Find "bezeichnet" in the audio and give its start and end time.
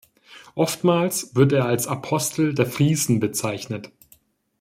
3.19-3.91